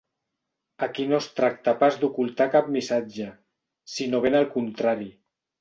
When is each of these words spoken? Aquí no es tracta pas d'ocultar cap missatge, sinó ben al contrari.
Aquí 0.85 1.05
no 1.11 1.15
es 1.23 1.27
tracta 1.41 1.75
pas 1.83 1.99
d'ocultar 2.05 2.49
cap 2.57 2.71
missatge, 2.79 3.31
sinó 3.99 4.27
ben 4.29 4.39
al 4.41 4.53
contrari. 4.57 5.11